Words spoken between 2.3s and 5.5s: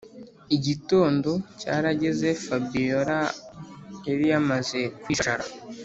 fabiora yari yamaze kwijajara